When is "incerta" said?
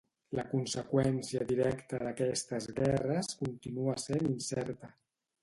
4.33-4.93